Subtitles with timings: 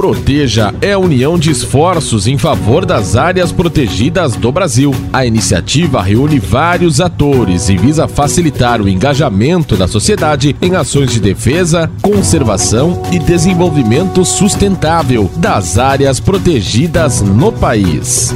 [0.00, 4.94] Proteja é a união de esforços em favor das áreas protegidas do Brasil.
[5.12, 11.20] A iniciativa reúne vários atores e visa facilitar o engajamento da sociedade em ações de
[11.20, 18.34] defesa, conservação e desenvolvimento sustentável das áreas protegidas no país.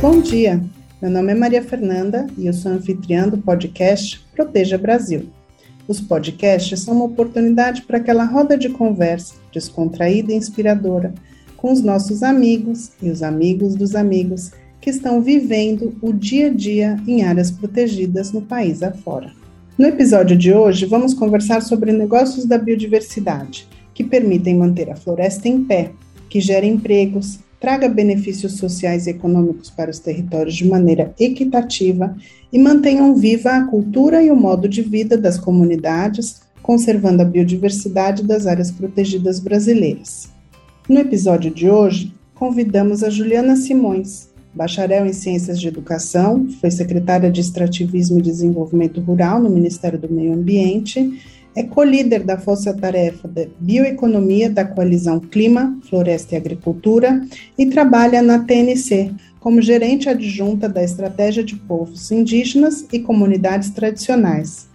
[0.00, 0.62] Bom dia,
[1.02, 5.30] meu nome é Maria Fernanda e eu sou anfitriã do podcast Proteja Brasil.
[5.88, 11.12] Os podcasts são uma oportunidade para aquela roda de conversa descontraída e inspiradora
[11.56, 16.50] com os nossos amigos e os amigos dos amigos que estão vivendo o dia a
[16.50, 19.32] dia em áreas protegidas no país afora.
[19.76, 25.48] No episódio de hoje, vamos conversar sobre negócios da biodiversidade que permitem manter a floresta
[25.48, 25.90] em pé,
[26.28, 32.16] que gera empregos, traga benefícios sociais e econômicos para os territórios de maneira equitativa
[32.52, 38.24] e mantenham viva a cultura e o modo de vida das comunidades, conservando a biodiversidade
[38.24, 40.28] das áreas protegidas brasileiras.
[40.88, 47.30] No episódio de hoje, convidamos a Juliana Simões, bacharel em Ciências de Educação, foi secretária
[47.30, 51.16] de Extrativismo e Desenvolvimento Rural no Ministério do Meio Ambiente
[51.54, 57.20] é co-líder da Força Tarefa de Bioeconomia da Coalizão Clima, Floresta e Agricultura
[57.58, 64.68] e trabalha na TNC como gerente adjunta da Estratégia de Povos Indígenas e Comunidades Tradicionais.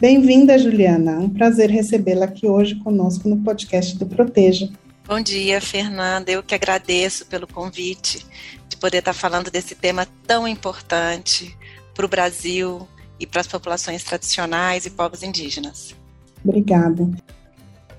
[0.00, 1.18] Bem-vinda, Juliana.
[1.18, 4.68] Um prazer recebê-la aqui hoje conosco no podcast do Proteja.
[5.06, 6.30] Bom dia, Fernanda.
[6.30, 8.24] Eu que agradeço pelo convite
[8.68, 11.56] de poder estar falando desse tema tão importante
[11.94, 12.86] para o Brasil
[13.20, 16.01] e para as populações tradicionais e povos indígenas.
[16.44, 17.08] Obrigada.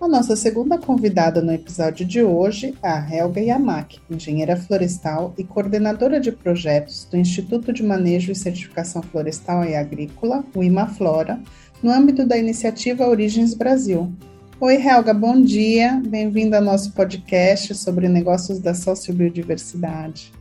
[0.03, 5.45] A nossa segunda convidada no episódio de hoje é a Helga Yamaki, engenheira florestal e
[5.45, 11.39] coordenadora de projetos do Instituto de Manejo e Certificação Florestal e Agrícola, o IMAFlora,
[11.81, 14.11] no âmbito da iniciativa Origens Brasil.
[14.59, 16.01] Oi, Helga, bom dia.
[16.05, 20.33] Bem-vinda ao nosso podcast sobre negócios da sociobiodiversidade.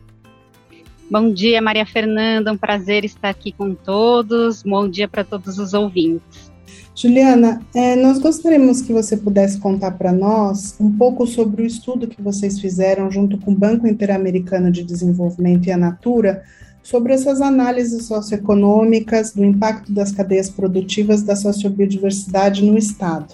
[1.09, 2.51] Bom dia, Maria Fernanda.
[2.51, 4.61] Um prazer estar aqui com todos.
[4.61, 6.52] Bom dia para todos os ouvintes.
[6.95, 12.07] Juliana, é, nós gostaríamos que você pudesse contar para nós um pouco sobre o estudo
[12.07, 16.43] que vocês fizeram junto com o Banco Interamericano de Desenvolvimento e a Natura
[16.83, 23.33] sobre essas análises socioeconômicas do impacto das cadeias produtivas da sociobiodiversidade no Estado.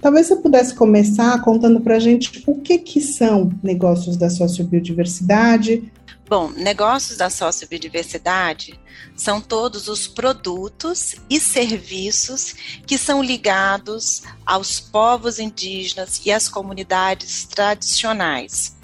[0.00, 5.90] Talvez você pudesse começar contando para a gente o que, que são negócios da sociobiodiversidade,
[6.28, 8.78] Bom, negócios da sociobiodiversidade
[9.14, 12.52] são todos os produtos e serviços
[12.84, 18.76] que são ligados aos povos indígenas e às comunidades tradicionais.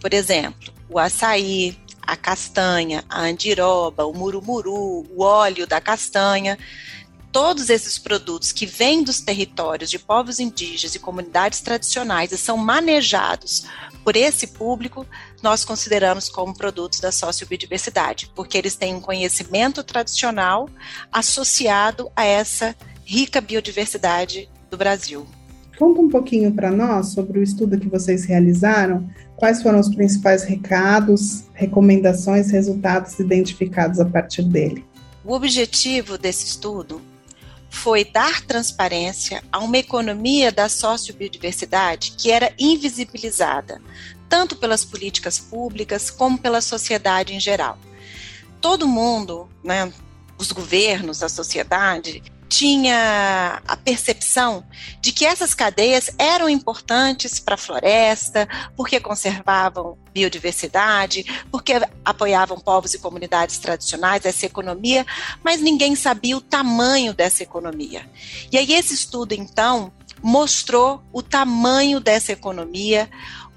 [0.00, 6.58] Por exemplo, o açaí, a castanha, a andiroba, o murumuru, o óleo da castanha
[7.30, 12.56] todos esses produtos que vêm dos territórios de povos indígenas e comunidades tradicionais e são
[12.56, 13.64] manejados
[14.02, 15.06] por esse público,
[15.42, 20.68] nós consideramos como produtos da sociobiodiversidade, porque eles têm um conhecimento tradicional
[21.12, 25.26] associado a essa rica biodiversidade do Brasil.
[25.78, 30.42] Conta um pouquinho para nós sobre o estudo que vocês realizaram, quais foram os principais
[30.42, 34.84] recados, recomendações, resultados identificados a partir dele.
[35.24, 37.00] O objetivo desse estudo
[37.70, 43.80] foi dar transparência a uma economia da sociobiodiversidade que era invisibilizada,
[44.28, 47.78] tanto pelas políticas públicas como pela sociedade em geral.
[48.60, 49.92] Todo mundo, né,
[50.36, 54.64] os governos, a sociedade, tinha a percepção
[55.00, 61.74] de que essas cadeias eram importantes para a floresta, porque conservavam biodiversidade, porque
[62.04, 65.06] apoiavam povos e comunidades tradicionais, essa economia,
[65.44, 68.08] mas ninguém sabia o tamanho dessa economia.
[68.50, 73.08] E aí esse estudo, então, mostrou o tamanho dessa economia,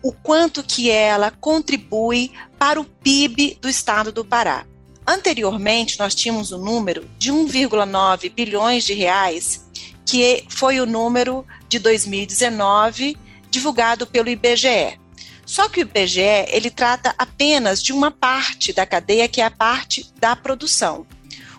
[0.03, 4.65] o quanto que ela contribui para o PIB do estado do Pará.
[5.05, 9.65] Anteriormente, nós tínhamos o um número de 1,9 bilhões de reais,
[10.05, 13.17] que foi o número de 2019
[13.49, 14.99] divulgado pelo IBGE.
[15.45, 19.51] Só que o IBGE ele trata apenas de uma parte da cadeia, que é a
[19.51, 21.05] parte da produção.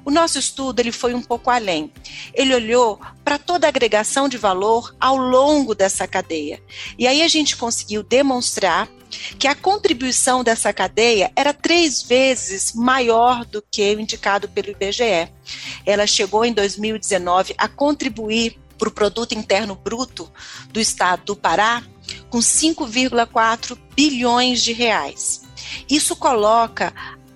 [0.04, 1.92] O nosso estudo ele foi um pouco além.
[2.34, 6.62] Ele olhou para toda a agregação de valor ao longo dessa cadeia.
[6.98, 8.88] E aí a gente conseguiu demonstrar
[9.38, 15.30] que a contribuição dessa cadeia era três vezes maior do que o indicado pelo IBGE.
[15.84, 20.30] Ela chegou em 2019 a contribuir para o produto interno bruto
[20.70, 21.82] do estado do Pará
[22.28, 25.42] com 5,4 bilhões de reais.
[25.88, 26.92] Isso coloca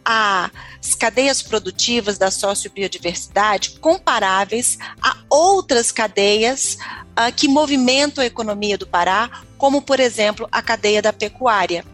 [0.09, 6.79] as cadeias produtivas da sociobiodiversidade comparáveis a outras cadeias
[7.19, 11.85] uh, que movimentam a economia do Pará, como, por exemplo, a cadeia da pecuária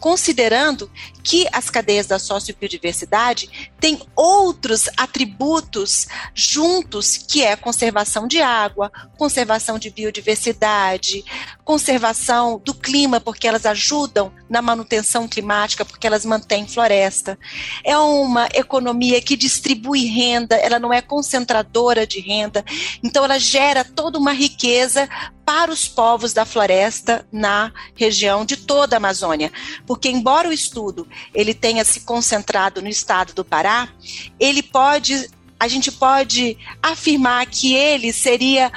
[0.00, 0.90] considerando
[1.22, 9.78] que as cadeias da sociobiodiversidade têm outros atributos juntos, que é conservação de água, conservação
[9.78, 11.22] de biodiversidade,
[11.62, 17.38] conservação do clima, porque elas ajudam na manutenção climática, porque elas mantêm floresta.
[17.84, 22.64] É uma economia que distribui renda, ela não é concentradora de renda,
[23.02, 25.08] então ela gera toda uma riqueza
[25.50, 29.50] para os povos da floresta na região de toda a Amazônia,
[29.84, 33.88] porque embora o estudo ele tenha se concentrado no estado do Pará,
[34.38, 38.70] ele pode a gente pode afirmar que ele seria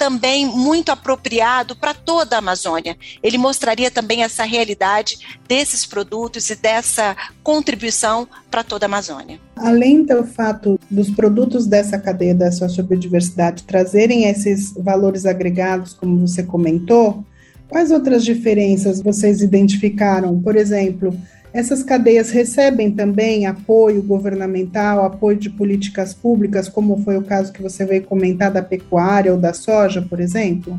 [0.00, 2.96] também muito apropriado para toda a Amazônia.
[3.22, 9.38] Ele mostraria também essa realidade desses produtos e dessa contribuição para toda a Amazônia.
[9.54, 16.42] Além do fato dos produtos dessa cadeia da sociobiodiversidade trazerem esses valores agregados, como você
[16.42, 17.22] comentou,
[17.68, 20.40] quais outras diferenças vocês identificaram?
[20.40, 21.14] Por exemplo,
[21.52, 27.62] essas cadeias recebem também apoio governamental, apoio de políticas públicas, como foi o caso que
[27.62, 30.78] você veio comentar da pecuária ou da soja, por exemplo?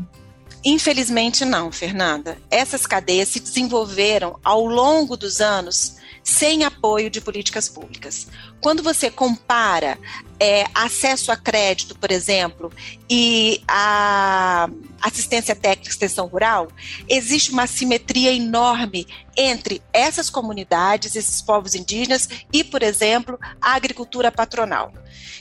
[0.64, 2.38] Infelizmente não, Fernanda.
[2.50, 8.28] Essas cadeias se desenvolveram ao longo dos anos sem apoio de políticas públicas.
[8.60, 9.98] Quando você compara
[10.38, 12.72] é, acesso a crédito, por exemplo,
[13.10, 14.68] e a
[15.00, 16.68] assistência técnica e extensão rural,
[17.08, 19.06] existe uma simetria enorme
[19.36, 24.92] entre essas comunidades, esses povos indígenas e, por exemplo, a agricultura patronal.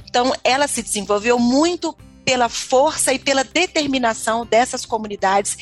[0.03, 5.57] Então, ela se desenvolveu muito pela força e pela determinação dessas comunidades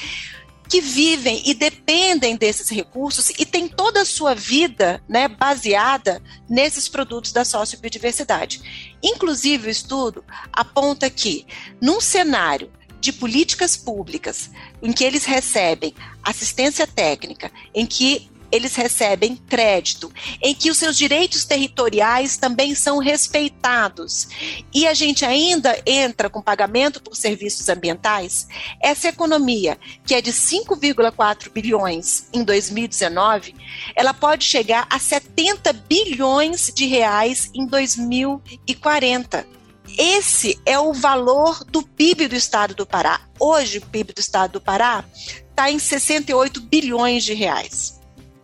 [0.69, 6.87] que vivem e dependem desses recursos e têm toda a sua vida né, baseada nesses
[6.87, 8.95] produtos da sociobiodiversidade.
[9.01, 10.23] Inclusive, o estudo
[10.53, 11.47] aponta que,
[11.81, 12.71] num cenário
[13.01, 14.51] de políticas públicas
[14.81, 20.11] em que eles recebem assistência técnica, em que eles recebem crédito,
[20.41, 24.27] em que os seus direitos territoriais também são respeitados.
[24.73, 28.47] E a gente ainda entra com pagamento por serviços ambientais.
[28.81, 33.55] Essa economia, que é de 5,4 bilhões em 2019,
[33.95, 39.59] ela pode chegar a 70 bilhões de reais em 2040.
[39.97, 43.21] Esse é o valor do PIB do estado do Pará.
[43.39, 45.03] Hoje, o PIB do estado do Pará
[45.49, 47.98] está em 68 bilhões de reais.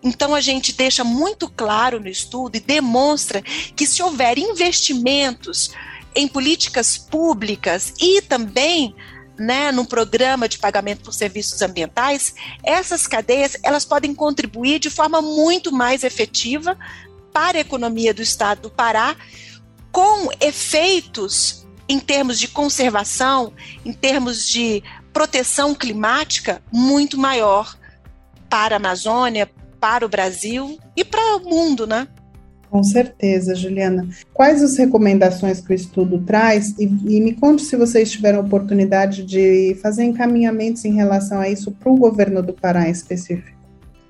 [0.06, 5.72] Então, a gente deixa muito claro no estudo e demonstra que se houver investimentos
[6.13, 8.96] em políticas públicas e também
[9.36, 15.24] né, num programa de pagamento por serviços ambientais, essas cadeias elas podem contribuir de forma
[15.24, 16.78] muito mais efetiva
[17.34, 19.16] para a economia do estado do Pará,
[19.92, 23.51] com efeitos em termos de conservação,
[23.84, 27.75] em termos de proteção climática muito maior
[28.50, 29.50] para a Amazônia,
[29.86, 32.08] para o Brasil e para o mundo, né?
[32.72, 34.10] Com certeza, Juliana.
[34.34, 36.74] Quais as recomendações que o estudo traz?
[36.80, 41.72] E, e me conte se vocês tiveram oportunidade de fazer encaminhamentos em relação a isso
[41.72, 43.56] para o governo do Pará em específico.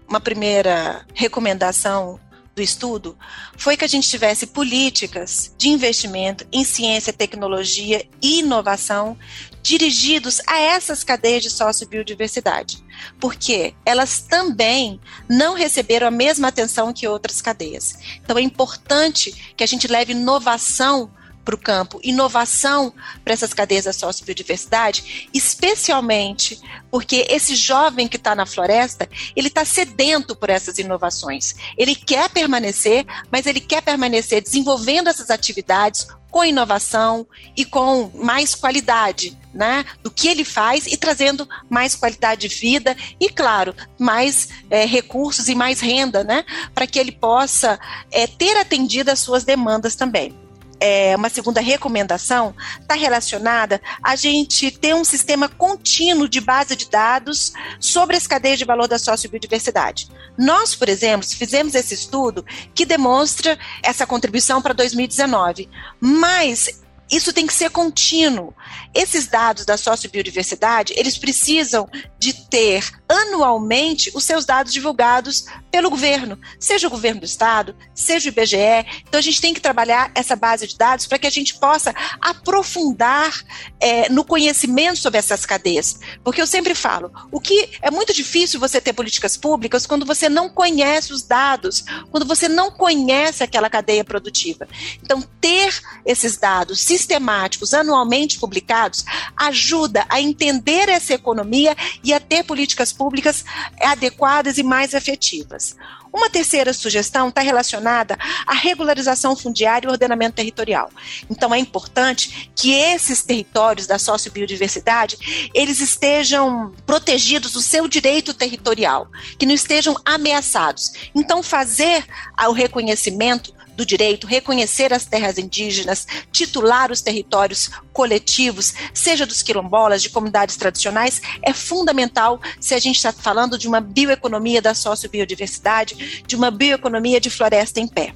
[0.07, 2.21] Uma primeira recomendação
[2.55, 3.17] do estudo
[3.57, 9.17] foi que a gente tivesse políticas de investimento em ciência, tecnologia e inovação
[9.65, 12.83] dirigidos a essas cadeias de sociobiodiversidade,
[13.19, 17.97] porque elas também não receberam a mesma atenção que outras cadeias.
[18.23, 21.09] Então é importante que a gente leve inovação
[21.45, 22.91] para o campo, inovação
[23.23, 26.59] para essas cadeias da sociobiodiversidade, especialmente
[26.89, 31.53] porque esse jovem que está na floresta, ele está sedento por essas inovações.
[31.77, 37.25] Ele quer permanecer, mas ele quer permanecer desenvolvendo essas atividades com inovação
[37.55, 42.93] e com mais qualidade, né, do que ele faz e trazendo mais qualidade de vida
[43.17, 47.79] e, claro, mais é, recursos e mais renda, né, para que ele possa
[48.11, 50.44] é, ter atendido as suas demandas também
[50.79, 56.89] é, uma segunda recomendação está relacionada a gente ter um sistema contínuo de base de
[56.89, 60.09] dados sobre as cadeias de valor da sociobiodiversidade.
[60.37, 67.45] Nós, por exemplo, fizemos esse estudo que demonstra essa contribuição para 2019, mas isso tem
[67.45, 68.53] que ser contínuo.
[68.93, 76.39] Esses dados da sociobiodiversidade, eles precisam de ter anualmente os seus dados divulgados pelo governo,
[76.59, 79.03] seja o governo do estado, seja o IBGE.
[79.07, 81.93] Então a gente tem que trabalhar essa base de dados para que a gente possa
[82.21, 83.31] aprofundar
[83.79, 85.99] é, no conhecimento sobre essas cadeias.
[86.23, 90.29] Porque eu sempre falo, o que é muito difícil você ter políticas públicas quando você
[90.29, 94.67] não conhece os dados, quando você não conhece aquela cadeia produtiva.
[95.03, 99.03] Então ter esses dados sistemáticos, anualmente publicados,
[99.35, 103.43] ajuda a entender essa economia e a ter políticas públicas
[103.81, 105.75] adequadas e mais efetivas.
[106.13, 110.89] Uma terceira sugestão está relacionada à regularização fundiária e ordenamento territorial.
[111.29, 119.09] Então é importante que esses territórios da sociobiodiversidade, eles estejam protegidos do seu direito territorial,
[119.37, 120.93] que não estejam ameaçados.
[121.13, 122.05] Então fazer
[122.47, 130.01] o reconhecimento do direito, reconhecer as terras indígenas, titular os territórios coletivos, seja dos quilombolas,
[130.01, 136.23] de comunidades tradicionais, é fundamental se a gente está falando de uma bioeconomia da sociobiodiversidade,
[136.25, 138.13] de uma bioeconomia de floresta em pé.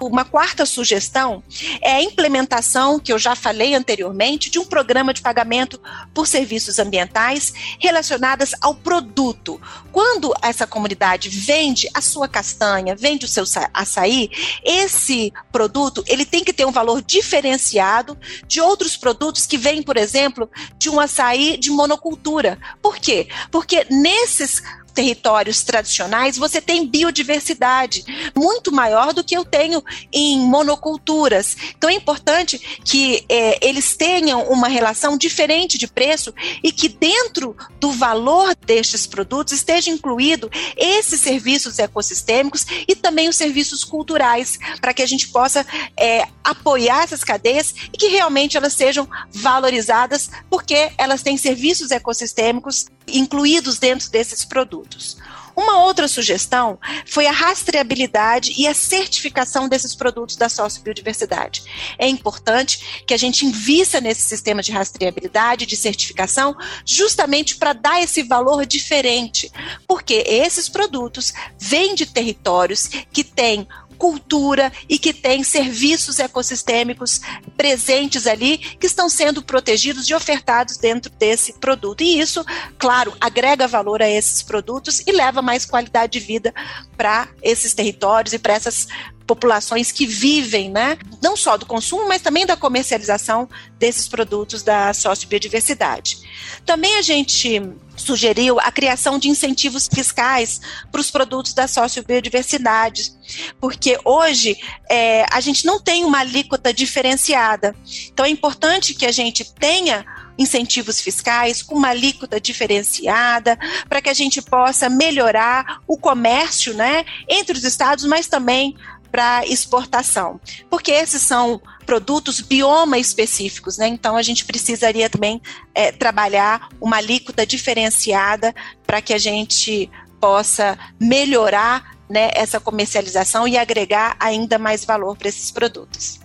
[0.00, 1.42] Uma quarta sugestão
[1.80, 5.80] é a implementação, que eu já falei anteriormente, de um programa de pagamento
[6.12, 9.60] por serviços ambientais relacionadas ao produto.
[9.90, 14.30] Quando essa comunidade vende a sua castanha, vende o seu açaí,
[14.64, 19.96] esse produto ele tem que ter um valor diferenciado de outros produtos que vêm, por
[19.96, 22.58] exemplo, de um açaí de monocultura.
[22.80, 23.28] Por quê?
[23.50, 29.82] Porque nesses territórios tradicionais, você tem biodiversidade muito maior do que eu tenho
[30.12, 31.56] em monoculturas.
[31.76, 37.56] Então é importante que é, eles tenham uma relação diferente de preço e que dentro
[37.80, 44.94] do valor destes produtos esteja incluído esses serviços ecossistêmicos e também os serviços culturais, para
[44.94, 45.66] que a gente possa
[45.98, 52.86] é, apoiar essas cadeias e que realmente elas sejam valorizadas, porque elas têm serviços ecossistêmicos
[53.06, 55.16] incluídos dentro desses produtos.
[55.54, 61.62] Uma outra sugestão foi a rastreabilidade e a certificação desses produtos da sociobiodiversidade.
[61.98, 66.56] É importante que a gente invista nesse sistema de rastreabilidade, de certificação,
[66.86, 69.52] justamente para dar esse valor diferente,
[69.86, 73.68] porque esses produtos vêm de territórios que têm
[74.02, 77.20] cultura e que tem serviços ecossistêmicos
[77.56, 82.02] presentes ali que estão sendo protegidos e ofertados dentro desse produto.
[82.02, 82.44] E isso,
[82.76, 86.52] claro, agrega valor a esses produtos e leva mais qualidade de vida
[86.96, 88.88] para esses territórios e para essas
[89.24, 94.92] populações que vivem, né, não só do consumo, mas também da comercialização desses produtos da
[94.92, 96.18] sociobiodiversidade.
[96.66, 97.62] Também a gente
[98.02, 103.12] sugeriu a criação de incentivos fiscais para os produtos da sociobiodiversidade,
[103.60, 104.56] porque hoje
[104.90, 107.74] é, a gente não tem uma alíquota diferenciada.
[108.12, 110.04] Então é importante que a gente tenha
[110.38, 117.04] incentivos fiscais com uma alíquota diferenciada para que a gente possa melhorar o comércio, né,
[117.28, 118.76] entre os estados, mas também
[119.10, 120.40] para exportação,
[120.70, 123.88] porque esses são produtos bioma específicos, né?
[123.88, 125.40] Então a gente precisaria também
[125.74, 128.54] é, trabalhar uma alíquota diferenciada
[128.86, 135.28] para que a gente possa melhorar né, essa comercialização e agregar ainda mais valor para
[135.28, 136.20] esses produtos.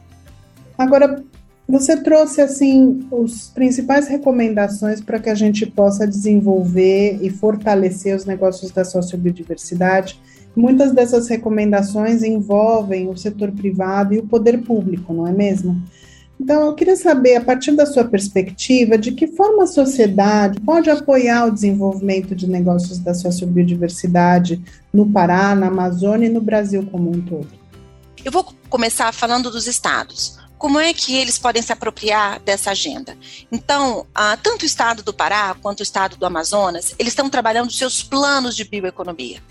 [0.78, 1.24] Agora,
[1.68, 8.26] você trouxe assim os principais recomendações para que a gente possa desenvolver e fortalecer os
[8.26, 10.20] negócios da sociobiodiversidade
[10.58, 15.80] Muitas dessas recomendações envolvem o setor privado e o poder público, não é mesmo?
[16.42, 20.90] Então, eu queria saber, a partir da sua perspectiva, de que forma a sociedade pode
[20.90, 24.60] apoiar o desenvolvimento de negócios da sociobiodiversidade
[24.92, 27.50] no Pará, na Amazônia e no Brasil como um todo.
[28.26, 33.18] Eu vou começar falando dos estados como é que eles podem se apropriar dessa agenda?
[33.52, 37.72] Então, ah, tanto o estado do Pará quanto o estado do Amazonas, eles estão trabalhando
[37.72, 39.42] seus planos de bioeconomia.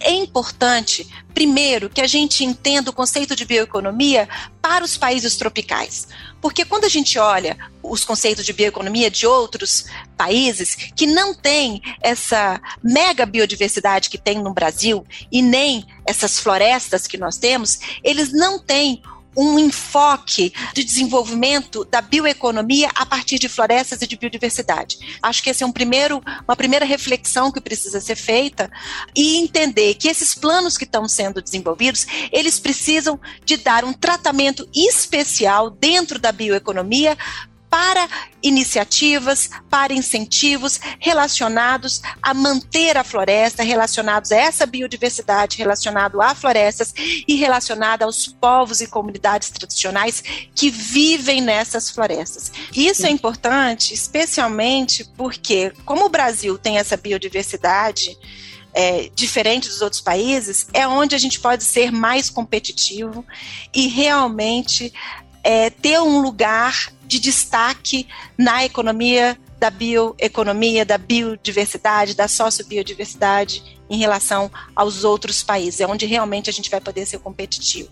[0.00, 4.28] É importante, primeiro, que a gente entenda o conceito de bioeconomia
[4.60, 6.08] para os países tropicais.
[6.40, 11.80] Porque quando a gente olha os conceitos de bioeconomia de outros países que não têm
[12.00, 18.32] essa mega biodiversidade que tem no Brasil e nem essas florestas que nós temos, eles
[18.32, 19.02] não têm
[19.36, 24.98] um enfoque de desenvolvimento da bioeconomia a partir de florestas e de biodiversidade.
[25.22, 28.70] Acho que esse é um primeiro, uma primeira reflexão que precisa ser feita
[29.14, 34.68] e entender que esses planos que estão sendo desenvolvidos, eles precisam de dar um tratamento
[34.74, 37.16] especial dentro da bioeconomia
[37.76, 38.08] para
[38.42, 46.94] iniciativas, para incentivos relacionados a manter a floresta, relacionados a essa biodiversidade, relacionado a florestas
[47.28, 52.50] e relacionado aos povos e comunidades tradicionais que vivem nessas florestas.
[52.74, 58.16] Isso é importante, especialmente porque, como o Brasil tem essa biodiversidade,
[58.72, 63.22] é, diferente dos outros países, é onde a gente pode ser mais competitivo
[63.74, 64.94] e realmente
[65.46, 73.98] é, ter um lugar de destaque na economia da bioeconomia, da biodiversidade, da sociobiodiversidade em
[73.98, 77.90] relação aos outros países, é onde realmente a gente vai poder ser competitivo.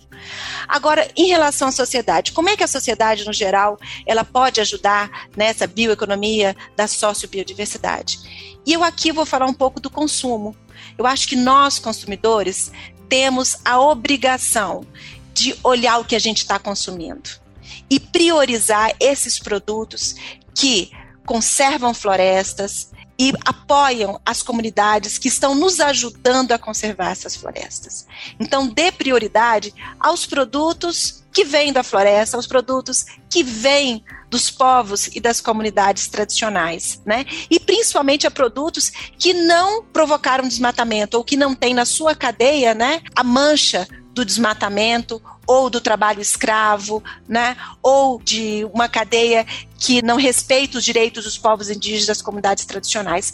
[0.68, 5.28] Agora, em relação à sociedade, como é que a sociedade, no geral, ela pode ajudar
[5.37, 8.59] nessa bioeconomia da sociobiodiversidade?
[8.66, 10.54] E eu aqui vou falar um pouco do consumo.
[10.99, 12.73] Eu acho que nós, consumidores,
[13.09, 14.87] temos a obrigação
[15.33, 17.43] de olhar o que a gente está consumindo
[17.88, 20.16] e priorizar esses produtos
[20.54, 20.90] que
[21.25, 28.06] conservam florestas e apoiam as comunidades que estão nos ajudando a conservar essas florestas.
[28.40, 35.09] Então, dê prioridade aos produtos que vêm da floresta, aos produtos que vêm dos povos
[35.14, 37.25] e das comunidades tradicionais, né?
[37.49, 42.75] E principalmente a produtos que não provocaram desmatamento ou que não têm na sua cadeia,
[42.75, 47.56] né, a mancha do desmatamento ou do trabalho escravo, né?
[47.83, 49.44] Ou de uma cadeia
[49.78, 53.33] que não respeita os direitos dos povos indígenas das comunidades tradicionais.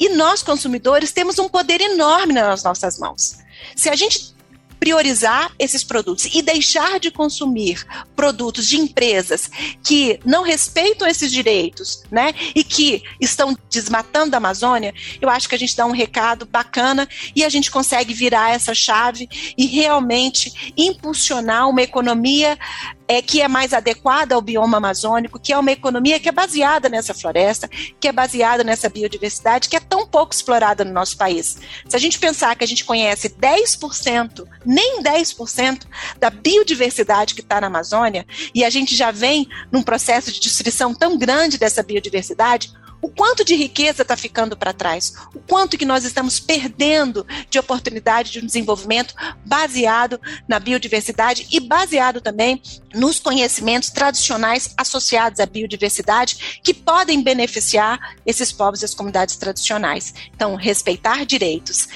[0.00, 3.38] E nós, consumidores, temos um poder enorme nas nossas mãos.
[3.76, 4.33] Se a gente
[4.78, 9.50] priorizar esses produtos e deixar de consumir produtos de empresas
[9.82, 15.54] que não respeitam esses direitos, né, e que estão desmatando a Amazônia, eu acho que
[15.54, 20.72] a gente dá um recado bacana e a gente consegue virar essa chave e realmente
[20.76, 22.58] impulsionar uma economia
[23.06, 26.88] é, que é mais adequada ao bioma amazônico, que é uma economia que é baseada
[26.88, 27.68] nessa floresta,
[28.00, 31.58] que é baseada nessa biodiversidade, que é tão pouco explorada no nosso país.
[31.88, 35.82] Se a gente pensar que a gente conhece 10%, nem 10%
[36.18, 40.94] da biodiversidade que está na Amazônia, e a gente já vem num processo de destruição
[40.94, 42.72] tão grande dessa biodiversidade,
[43.04, 47.58] o quanto de riqueza está ficando para trás, o quanto que nós estamos perdendo de
[47.58, 50.18] oportunidade de um desenvolvimento baseado
[50.48, 52.62] na biodiversidade e baseado também
[52.94, 60.14] nos conhecimentos tradicionais associados à biodiversidade que podem beneficiar esses povos e as comunidades tradicionais.
[60.34, 61.88] Então, respeitar direitos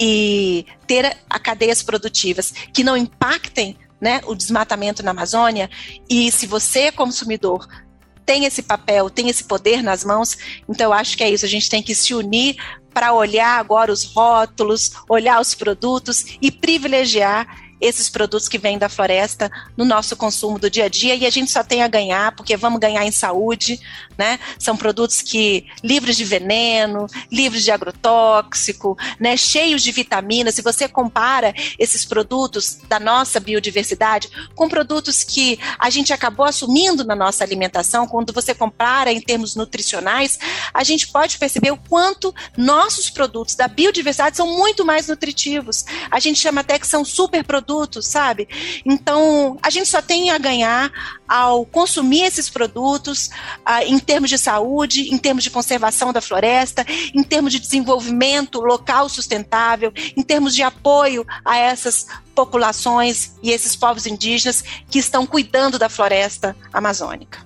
[0.00, 5.70] e ter a cadeias produtivas que não impactem né, o desmatamento na Amazônia,
[6.10, 7.66] e se você, consumidor,
[8.24, 10.36] tem esse papel, tem esse poder nas mãos.
[10.68, 11.44] Então, eu acho que é isso.
[11.44, 12.56] A gente tem que se unir
[12.92, 18.88] para olhar agora os rótulos, olhar os produtos e privilegiar esses produtos que vêm da
[18.88, 22.34] floresta no nosso consumo do dia a dia e a gente só tem a ganhar,
[22.34, 23.78] porque vamos ganhar em saúde,
[24.16, 24.38] né?
[24.58, 29.36] São produtos que livres de veneno, livres de agrotóxico, né?
[29.36, 30.54] Cheios de vitaminas.
[30.54, 37.04] Se você compara esses produtos da nossa biodiversidade com produtos que a gente acabou assumindo
[37.04, 40.38] na nossa alimentação, quando você compara em termos nutricionais,
[40.72, 45.84] a gente pode perceber o quanto nossos produtos da biodiversidade são muito mais nutritivos.
[46.10, 48.48] A gente chama até que são super produtos sabe?
[48.84, 50.92] Então, a gente só tem a ganhar
[51.28, 53.28] ao consumir esses produtos
[53.60, 56.84] uh, em termos de saúde, em termos de conservação da floresta,
[57.14, 63.76] em termos de desenvolvimento local sustentável, em termos de apoio a essas populações e esses
[63.76, 67.38] povos indígenas que estão cuidando da floresta amazônica.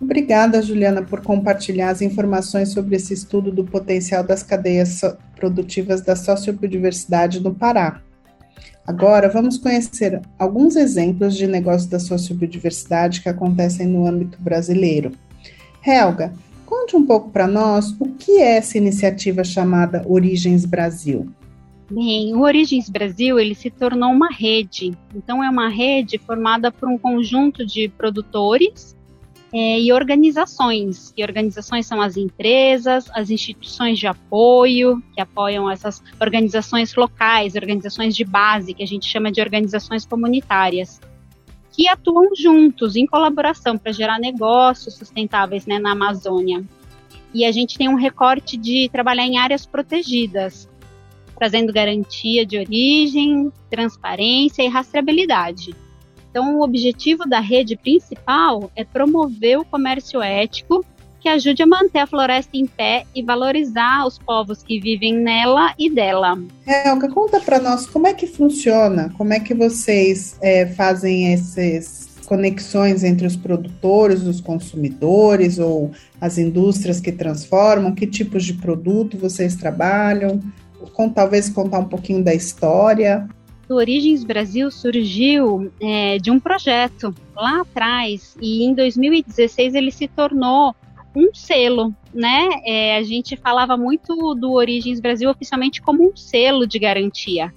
[0.00, 5.00] Obrigada, Juliana, por compartilhar as informações sobre esse estudo do potencial das cadeias
[5.34, 8.00] produtivas da sociobiodiversidade no Pará.
[8.88, 15.12] Agora, vamos conhecer alguns exemplos de negócios da sociobiodiversidade que acontecem no âmbito brasileiro.
[15.86, 16.32] Helga,
[16.64, 21.28] conte um pouco para nós o que é essa iniciativa chamada Origens Brasil.
[21.90, 24.96] Bem, o Origens Brasil ele se tornou uma rede.
[25.14, 28.96] Então é uma rede formada por um conjunto de produtores
[29.52, 31.12] é, e organizações.
[31.16, 38.14] E organizações são as empresas, as instituições de apoio, que apoiam essas organizações locais, organizações
[38.14, 41.00] de base, que a gente chama de organizações comunitárias,
[41.72, 46.64] que atuam juntos, em colaboração, para gerar negócios sustentáveis né, na Amazônia.
[47.32, 50.68] E a gente tem um recorte de trabalhar em áreas protegidas,
[51.36, 55.74] trazendo garantia de origem, transparência e rastreabilidade.
[56.30, 60.84] Então, o objetivo da rede principal é promover o comércio ético
[61.20, 65.74] que ajude a manter a floresta em pé e valorizar os povos que vivem nela
[65.78, 66.38] e dela.
[66.66, 72.08] Helga, conta para nós como é que funciona, como é que vocês é, fazem esses
[72.24, 77.94] conexões entre os produtores, os consumidores ou as indústrias que transformam?
[77.94, 80.40] Que tipos de produto vocês trabalham?
[80.92, 83.26] Com, talvez contar um pouquinho da história.
[83.68, 90.08] O Origens Brasil surgiu é, de um projeto lá atrás e em 2016 ele se
[90.08, 90.74] tornou
[91.14, 92.48] um selo, né?
[92.64, 97.52] É, a gente falava muito do Origens Brasil oficialmente como um selo de garantia.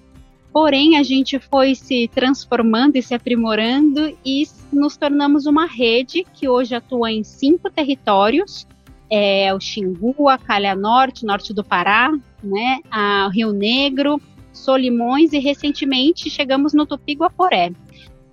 [0.51, 6.49] Porém, a gente foi se transformando e se aprimorando e nos tornamos uma rede que
[6.49, 8.67] hoje atua em cinco territórios:
[9.09, 12.11] é, o Xingu, a Calha Norte, norte do Pará,
[12.43, 14.21] né, a Rio Negro,
[14.53, 17.71] Solimões e recentemente chegamos no Tupi-Guaporé.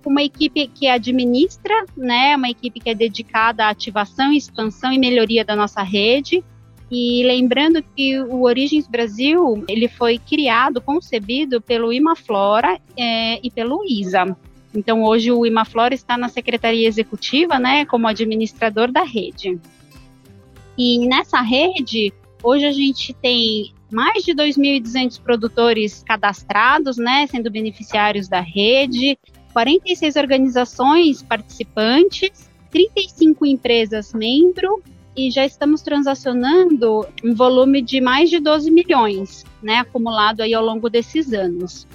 [0.05, 5.43] Uma equipe que administra, né, uma equipe que é dedicada à ativação, expansão e melhoria
[5.43, 6.43] da nossa rede.
[6.91, 13.83] E lembrando que o Origens Brasil ele foi criado, concebido pelo Imaflora é, e pelo
[13.87, 14.35] ISA.
[14.73, 19.59] Então hoje o Imaflora está na secretaria executiva, né, como administrador da rede.
[20.77, 28.27] E nessa rede hoje a gente tem mais de 2.200 produtores cadastrados, né, sendo beneficiários
[28.27, 29.17] da rede,
[29.53, 34.81] 46 organizações participantes, 35 empresas membro
[35.15, 40.63] e já estamos transacionando um volume de mais de 12 milhões, né, acumulado aí ao
[40.63, 41.87] longo desses anos.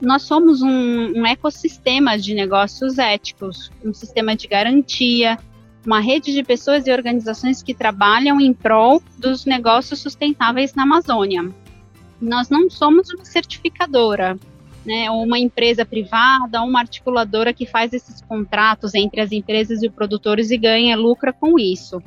[0.00, 5.38] Nós somos um, um ecossistema de negócios éticos, um sistema de garantia,
[5.84, 11.50] uma rede de pessoas e organizações que trabalham em prol dos negócios sustentáveis na Amazônia.
[12.20, 14.38] Nós não somos uma certificadora,
[14.84, 19.82] né, ou uma empresa privada, ou uma articuladora que faz esses contratos entre as empresas
[19.82, 22.02] e os produtores e ganha lucra com isso.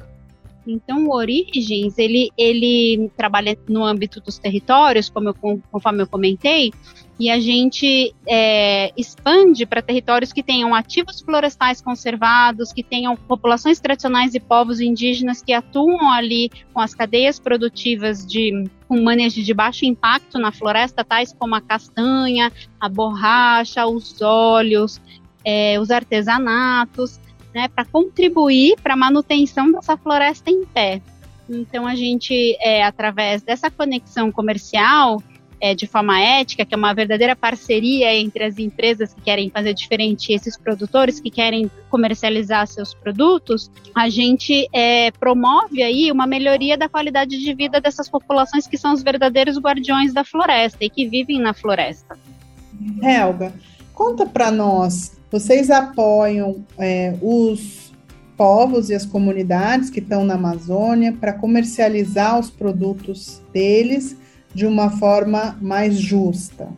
[0.66, 6.72] Então, o Origens, ele, ele trabalha no âmbito dos territórios, como eu, conforme eu comentei,
[7.20, 13.80] e a gente é, expande para territórios que tenham ativos florestais conservados, que tenham populações
[13.80, 19.54] tradicionais e povos indígenas que atuam ali com as cadeias produtivas de com manejo de
[19.54, 25.00] baixo impacto na floresta, tais como a castanha, a borracha, os óleos,
[25.46, 27.20] é, os artesanatos,
[27.54, 31.02] né, para contribuir para a manutenção dessa floresta em pé.
[31.50, 35.22] Então a gente, é, através dessa conexão comercial,
[35.64, 39.74] é, de forma ética, que é uma verdadeira parceria entre as empresas que querem fazer
[39.74, 46.28] diferente e esses produtores que querem comercializar seus produtos, a gente é, promove aí uma
[46.28, 50.90] melhoria da qualidade de vida dessas populações que são os verdadeiros guardiões da floresta e
[50.90, 52.20] que vivem na floresta.
[53.02, 53.54] Helga,
[53.94, 57.94] conta para nós, vocês apoiam é, os
[58.36, 64.18] povos e as comunidades que estão na Amazônia para comercializar os produtos deles
[64.54, 66.70] de uma forma mais justa?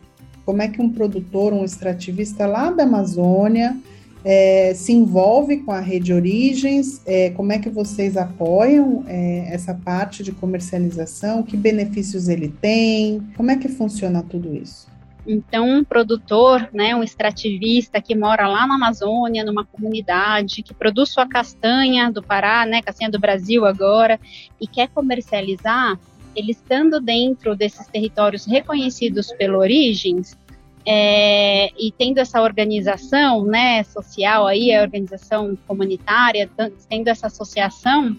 [0.44, 3.76] Como é que um produtor, um extrativista lá da Amazônia
[4.24, 7.00] é, se envolve com a rede Origens?
[7.06, 11.42] É, como é que vocês apoiam é, essa parte de comercialização?
[11.42, 13.22] Que benefícios ele tem?
[13.36, 14.88] Como é que funciona tudo isso?
[15.26, 21.10] Então, um produtor, né, um extrativista que mora lá na Amazônia, numa comunidade, que produz
[21.10, 24.20] sua castanha do Pará, né, castanha do Brasil agora,
[24.60, 25.98] e quer comercializar,
[26.36, 30.36] ele estando dentro desses territórios reconhecidos pelo Origens,
[30.88, 36.48] é, e tendo essa organização né, social aí, a organização comunitária,
[36.88, 38.16] tendo essa associação,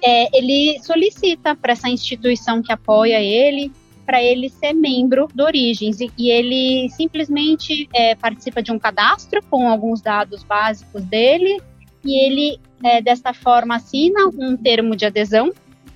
[0.00, 3.72] é, ele solicita para essa instituição que apoia ele,
[4.06, 9.42] para ele ser membro do Origens, e, e ele simplesmente é, participa de um cadastro
[9.50, 11.60] com alguns dados básicos dele,
[12.04, 15.52] e ele, é, desta forma, assina um termo de adesão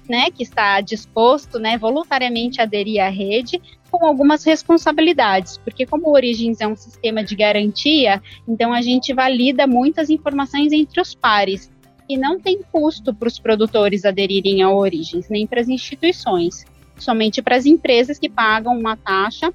[0.08, 6.08] né, que está disposto, né, voluntariamente a aderir à rede, com algumas responsabilidades, porque como
[6.08, 11.14] o Origins é um sistema de garantia, então a gente valida muitas informações entre os
[11.14, 11.70] pares
[12.08, 16.64] e não tem custo para os produtores aderirem ao Origins, nem para as instituições,
[16.98, 19.52] somente para as empresas que pagam uma taxa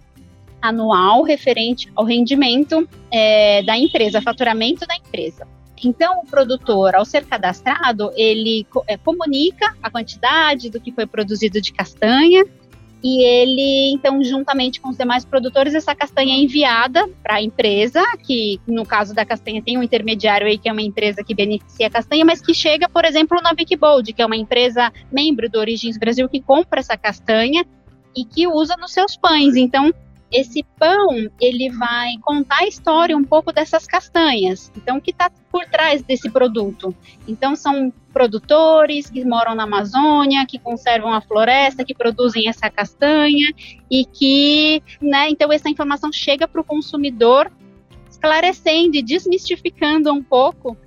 [0.61, 5.47] anual referente ao rendimento é, da empresa, faturamento da empresa.
[5.87, 11.59] Então, o produtor, ao ser cadastrado, ele é, comunica a quantidade do que foi produzido
[11.61, 12.43] de castanha
[13.03, 18.01] e ele, então, juntamente com os demais produtores, essa castanha é enviada para a empresa,
[18.25, 21.87] que no caso da castanha tem um intermediário aí, que é uma empresa que beneficia
[21.87, 25.59] a castanha, mas que chega, por exemplo, na Wikibold, que é uma empresa membro do
[25.59, 27.65] Origens Brasil que compra essa castanha
[28.15, 29.57] e que usa nos seus pães.
[29.57, 29.93] Então,
[30.33, 34.71] esse pão ele vai contar a história um pouco dessas castanhas.
[34.75, 36.93] Então, o que está por trás desse produto?
[37.27, 43.53] Então, são produtores que moram na Amazônia, que conservam a floresta, que produzem essa castanha
[43.89, 45.29] e que, né?
[45.29, 47.51] Então, essa informação chega para o consumidor
[48.09, 50.77] esclarecendo e desmistificando um pouco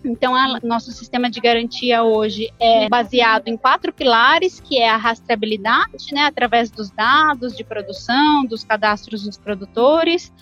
[0.05, 4.97] Então, a, nosso sistema de garantia hoje é baseado em quatro pilares, que é a
[4.97, 10.33] rastreabilidade, né, através dos dados de produção, dos cadastros dos produtores,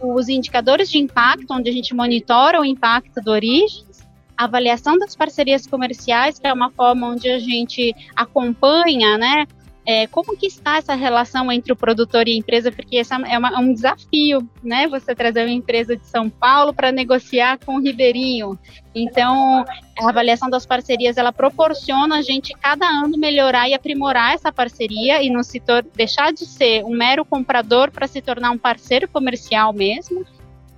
[0.00, 4.06] os indicadores de impacto, onde a gente monitora o impacto do Origens,
[4.36, 9.46] a avaliação das parcerias comerciais, que é uma forma onde a gente acompanha, né,
[9.88, 12.70] é, como que está essa relação entre o produtor e a empresa?
[12.70, 14.86] Porque essa é, uma, é um desafio, né?
[14.86, 18.58] Você trazer uma empresa de São Paulo para negociar com o Ribeirinho.
[18.94, 19.64] Então,
[19.98, 25.22] a avaliação das parcerias, ela proporciona a gente cada ano melhorar e aprimorar essa parceria
[25.22, 25.62] e não se
[25.96, 30.26] deixar de ser um mero comprador para se tornar um parceiro comercial mesmo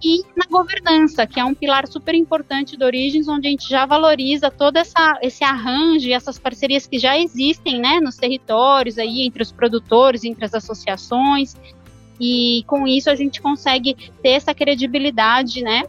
[0.03, 3.85] e na governança, que é um pilar super importante do Origins, onde a gente já
[3.85, 9.23] valoriza todo essa, esse arranjo e essas parcerias que já existem né, nos territórios, aí,
[9.23, 11.55] entre os produtores, entre as associações,
[12.19, 15.85] e com isso a gente consegue ter essa credibilidade né,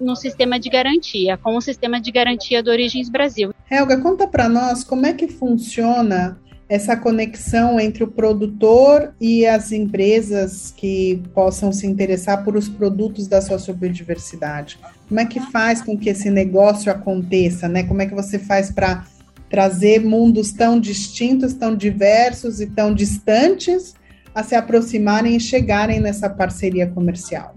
[0.00, 3.52] no sistema de garantia, com o sistema de garantia do Origins Brasil.
[3.70, 9.70] Helga, conta para nós como é que funciona essa conexão entre o produtor e as
[9.70, 14.78] empresas que possam se interessar por os produtos da sociobiodiversidade.
[15.08, 17.82] Como é que faz com que esse negócio aconteça, né?
[17.82, 19.04] Como é que você faz para
[19.50, 23.94] trazer mundos tão distintos, tão diversos e tão distantes
[24.34, 27.54] a se aproximarem e chegarem nessa parceria comercial?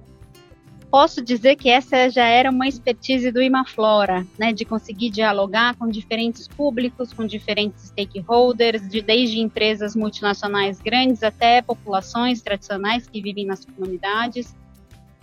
[0.89, 5.88] Posso dizer que essa já era uma expertise do Imaflora, né, de conseguir dialogar com
[5.88, 13.45] diferentes públicos, com diferentes stakeholders, de, desde empresas multinacionais grandes até populações tradicionais que vivem
[13.45, 14.56] nas comunidades.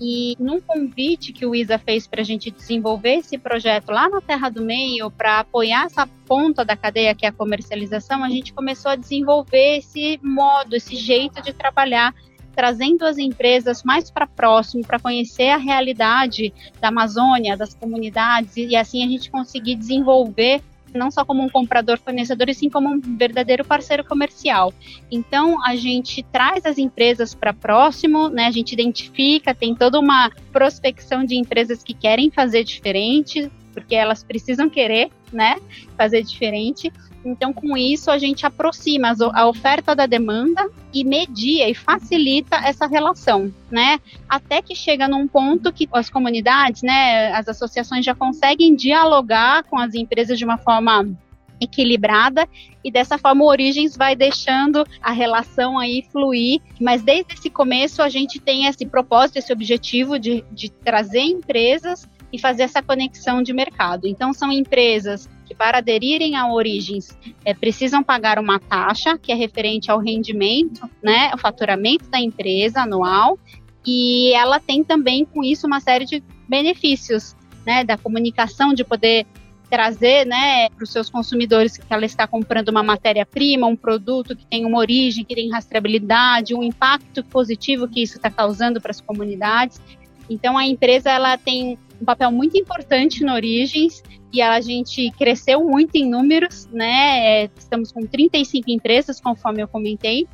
[0.00, 4.20] E num convite que o ISA fez para a gente desenvolver esse projeto lá na
[4.20, 8.52] Terra do Meio, para apoiar essa ponta da cadeia que é a comercialização, a gente
[8.52, 12.12] começou a desenvolver esse modo, esse jeito de trabalhar
[12.54, 18.76] trazendo as empresas mais para próximo, para conhecer a realidade da Amazônia, das comunidades, e
[18.76, 20.62] assim a gente conseguir desenvolver
[20.94, 24.72] não só como um comprador fornecedor, e sim como um verdadeiro parceiro comercial.
[25.10, 28.46] Então, a gente traz as empresas para próximo, né?
[28.46, 34.22] A gente identifica, tem toda uma prospecção de empresas que querem fazer diferente, porque elas
[34.22, 35.56] precisam querer, né,
[35.96, 36.92] fazer diferente.
[37.24, 42.86] Então, com isso, a gente aproxima a oferta da demanda e media e facilita essa
[42.86, 43.98] relação, né?
[44.28, 49.78] Até que chega num ponto que as comunidades, né, as associações já conseguem dialogar com
[49.78, 51.16] as empresas de uma forma
[51.60, 52.48] equilibrada
[52.82, 58.02] e dessa forma o Origens vai deixando a relação aí fluir, mas desde esse começo
[58.02, 63.44] a gente tem esse propósito, esse objetivo de, de trazer empresas e fazer essa conexão
[63.44, 64.08] de mercado.
[64.08, 69.36] Então, são empresas que, para aderirem a Origens, é, precisam pagar uma taxa que é
[69.36, 73.38] referente ao rendimento, né, o faturamento da empresa anual,
[73.86, 79.24] e ela tem também com isso uma série de benefícios, né, da comunicação, de poder
[79.70, 84.44] trazer né, para os seus consumidores que ela está comprando uma matéria-prima, um produto que
[84.44, 89.00] tem uma origem, que tem rastreabilidade, um impacto positivo que isso está causando para as
[89.00, 89.80] comunidades.
[90.28, 94.02] Então a empresa ela tem um papel muito importante no Origens
[94.32, 97.44] e a gente cresceu muito em números, né?
[97.44, 100.26] É, estamos com 35 empresas, conforme eu comentei.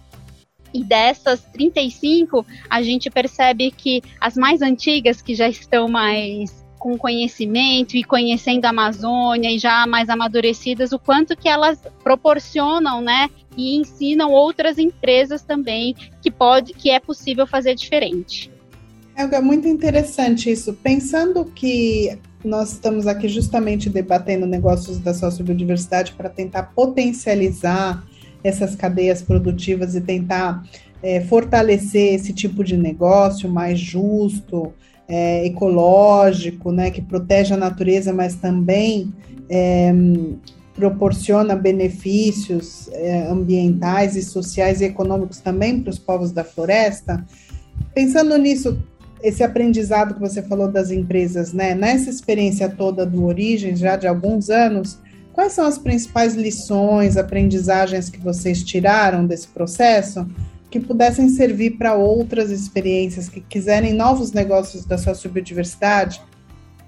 [0.72, 6.96] E dessas 35, a gente percebe que as mais antigas, que já estão mais com
[6.96, 13.28] conhecimento e conhecendo a Amazônia e já mais amadurecidas, o quanto que elas proporcionam, né,
[13.54, 18.49] e ensinam outras empresas também que pode, que é possível fazer diferente.
[19.20, 20.72] É muito interessante isso.
[20.72, 28.02] Pensando que nós estamos aqui justamente debatendo negócios da sociobiodiversidade para tentar potencializar
[28.42, 30.64] essas cadeias produtivas e tentar
[31.02, 34.72] é, fortalecer esse tipo de negócio mais justo,
[35.06, 39.12] é, ecológico, né, que protege a natureza, mas também
[39.48, 39.92] é,
[40.74, 42.88] proporciona benefícios
[43.28, 47.22] ambientais e sociais e econômicos também para os povos da floresta.
[47.92, 48.78] Pensando nisso,
[49.22, 54.06] esse aprendizado que você falou das empresas, né, nessa experiência toda do Origem, já de
[54.06, 54.98] alguns anos,
[55.32, 60.26] quais são as principais lições, aprendizagens que vocês tiraram desse processo
[60.70, 66.22] que pudessem servir para outras experiências que quiserem novos negócios da sociobiodiversidade?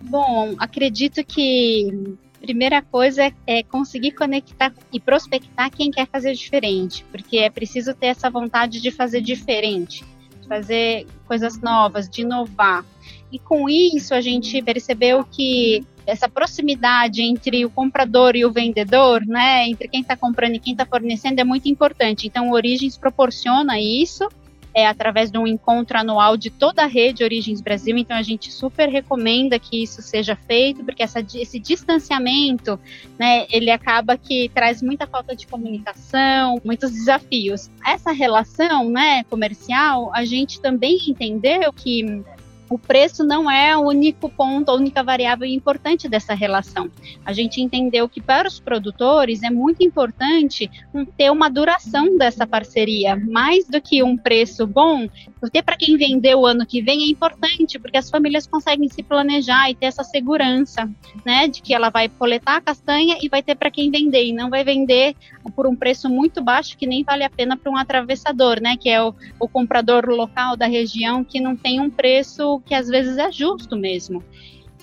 [0.00, 7.38] Bom, acredito que primeira coisa é, conseguir conectar e prospectar quem quer fazer diferente, porque
[7.38, 10.04] é preciso ter essa vontade de fazer diferente,
[10.48, 12.84] fazer coisas novas, de inovar.
[13.30, 19.24] E com isso a gente percebeu que essa proximidade entre o comprador e o vendedor,
[19.24, 22.26] né, entre quem está comprando e quem está fornecendo é muito importante.
[22.26, 24.28] Então, Origens proporciona isso
[24.74, 27.96] é através de um encontro anual de toda a rede Origens Brasil.
[27.96, 32.78] Então a gente super recomenda que isso seja feito, porque essa, esse distanciamento,
[33.18, 37.70] né, ele acaba que traz muita falta de comunicação, muitos desafios.
[37.86, 42.22] Essa relação, né, comercial, a gente também entendeu que
[42.72, 46.90] o preço não é o único ponto, a única variável importante dessa relação.
[47.22, 50.70] A gente entendeu que para os produtores é muito importante
[51.16, 55.06] ter uma duração dessa parceria, mais do que um preço bom,
[55.38, 59.02] porque para quem vender o ano que vem é importante, porque as famílias conseguem se
[59.02, 60.90] planejar e ter essa segurança,
[61.26, 64.32] né, de que ela vai coletar a castanha e vai ter para quem vender, e
[64.32, 65.14] não vai vender
[65.54, 68.88] por um preço muito baixo que nem vale a pena para um atravessador, né, que
[68.88, 73.18] é o, o comprador local da região que não tem um preço que às vezes
[73.18, 74.22] é justo mesmo.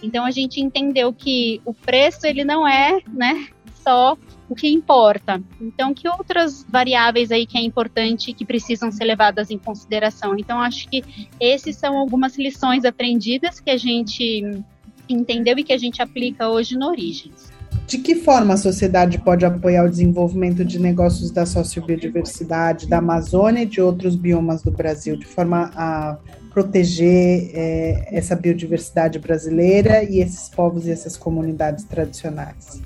[0.02, 3.48] Então a gente entendeu que o preço ele não é, né,
[3.84, 4.18] só
[4.50, 5.42] o que importa.
[5.62, 10.38] Então que outras variáveis aí que é importante que precisam ser levadas em consideração.
[10.38, 11.04] Então acho que
[11.40, 14.64] esses são algumas lições aprendidas que a gente
[15.08, 17.52] entendeu e que a gente aplica hoje no Origens.
[17.86, 23.64] De que forma a sociedade pode apoiar o desenvolvimento de negócios da sociobiodiversidade da Amazônia
[23.64, 26.18] e de outros biomas do Brasil, de forma a
[26.54, 32.82] proteger é, essa biodiversidade brasileira e esses povos e essas comunidades tradicionais?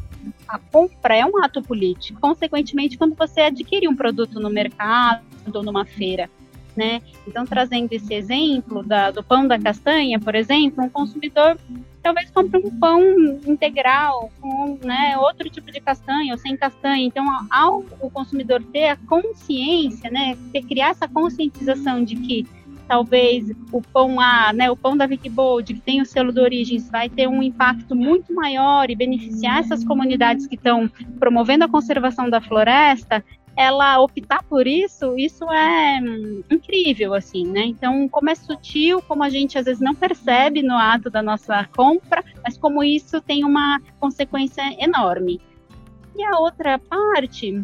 [0.47, 2.19] A compra é um ato político.
[2.19, 5.23] Consequentemente, quando você adquire um produto no mercado
[5.53, 6.29] ou numa feira,
[6.75, 7.01] né?
[7.27, 11.57] Então, trazendo esse exemplo da, do pão da castanha, por exemplo, um consumidor
[12.03, 13.01] talvez compre um pão
[13.47, 17.05] integral com né, outro tipo de castanha ou sem castanha.
[17.05, 22.45] Então, ao o consumidor ter a consciência, né, ter, criar essa conscientização de que
[22.87, 26.39] talvez o pão A, né, o pão da Vicky Bold, que tem o selo de
[26.39, 31.69] origens, vai ter um impacto muito maior e beneficiar essas comunidades que estão promovendo a
[31.69, 33.23] conservação da floresta,
[33.55, 37.61] ela optar por isso, isso é hum, incrível, assim, né?
[37.65, 41.67] Então, como é sutil, como a gente às vezes não percebe no ato da nossa
[41.75, 45.39] compra, mas como isso tem uma consequência enorme.
[46.15, 47.63] E a outra parte,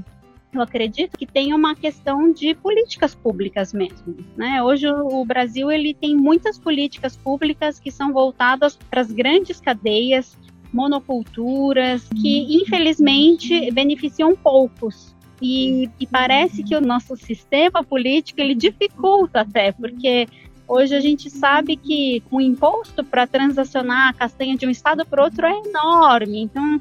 [0.52, 4.62] eu acredito que tem uma questão de políticas públicas mesmo, né?
[4.64, 10.38] Hoje o Brasil ele tem muitas políticas públicas que são voltadas para as grandes cadeias,
[10.74, 19.42] monoculturas, que infelizmente beneficiam poucos, e, e, parece que o nosso sistema político ele dificulta
[19.42, 20.28] até, porque
[20.70, 25.24] hoje a gente sabe que o imposto para transacionar a castanha de um estado para
[25.24, 26.44] outro é enorme.
[26.44, 26.80] Então,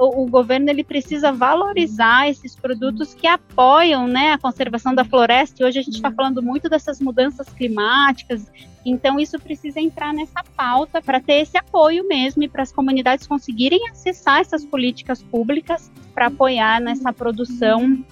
[0.00, 5.62] o, o, governo ele precisa valorizar esses produtos que apoiam né, a conservação da floresta.
[5.62, 8.50] E hoje a gente está falando muito dessas mudanças climáticas.
[8.86, 13.26] Então, isso precisa entrar nessa pauta para ter esse apoio mesmo e para as comunidades
[13.26, 18.04] conseguirem acessar essas políticas públicas para apoiar nessa produção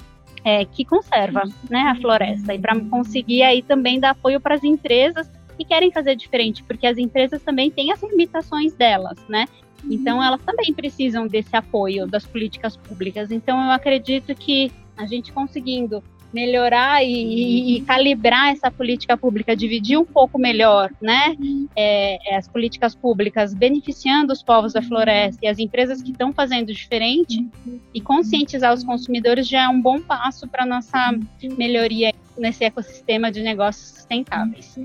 [0.45, 4.65] é, que conserva né, a floresta e para conseguir aí também dar apoio para as
[4.65, 9.47] empresas que querem fazer diferente, porque as empresas também têm as limitações delas, né?
[9.85, 13.31] Então elas também precisam desse apoio das políticas públicas.
[13.31, 16.03] Então eu acredito que a gente conseguindo
[16.33, 21.37] melhorar e, e, calibrar essa política pública, dividir um pouco melhor, né,
[21.77, 26.33] é, é, as políticas públicas beneficiando os povos da floresta e as empresas que estão
[26.33, 27.47] fazendo diferente
[27.93, 31.15] e conscientizar os consumidores já é um bom passo para nossa
[31.57, 34.79] melhoria nesse ecossistema de negócios sustentáveis.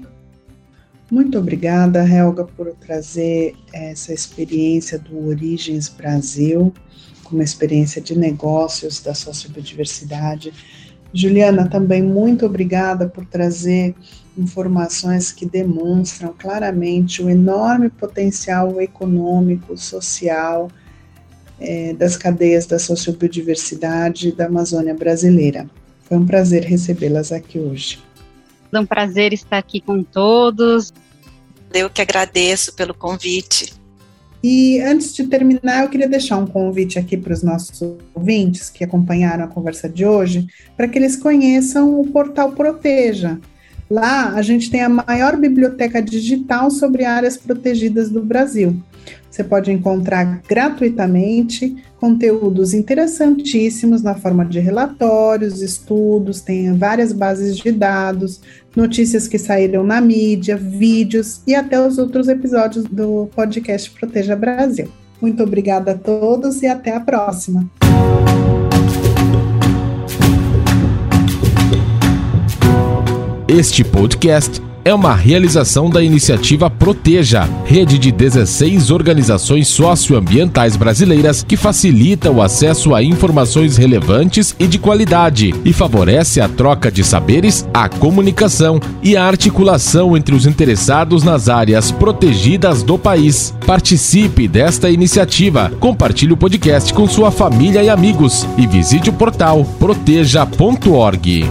[1.10, 6.73] Muito obrigada, Helga, por trazer essa experiência do Origens Brasil,
[7.23, 10.54] como experiência de negócios da sociobiodiversidade.
[11.17, 13.95] Juliana, também muito obrigada por trazer
[14.37, 20.69] informações que demonstram claramente o enorme potencial econômico, social
[21.59, 25.67] é, das cadeias da sociobiodiversidade da Amazônia brasileira.
[26.03, 27.99] Foi um prazer recebê-las aqui hoje.
[28.71, 30.93] É um prazer estar aqui com todos.
[31.73, 33.73] Eu que agradeço pelo convite.
[34.50, 37.81] E antes de terminar, eu queria deixar um convite aqui para os nossos
[38.15, 43.37] ouvintes que acompanharam a conversa de hoje, para que eles conheçam o portal Proteja.
[43.90, 48.75] Lá a gente tem a maior biblioteca digital sobre áreas protegidas do Brasil.
[49.29, 57.71] Você pode encontrar gratuitamente conteúdos interessantíssimos na forma de relatórios, estudos, tem várias bases de
[57.71, 58.42] dados,
[58.75, 64.90] notícias que saíram na mídia, vídeos e até os outros episódios do podcast Proteja Brasil.
[65.21, 67.69] Muito obrigada a todos e até a próxima.
[73.48, 81.56] Este podcast é uma realização da iniciativa Proteja, rede de 16 organizações socioambientais brasileiras que
[81.56, 87.65] facilita o acesso a informações relevantes e de qualidade e favorece a troca de saberes,
[87.73, 93.56] a comunicação e a articulação entre os interessados nas áreas protegidas do país.
[93.65, 99.63] Participe desta iniciativa, compartilhe o podcast com sua família e amigos e visite o portal
[99.79, 101.45] proteja.org.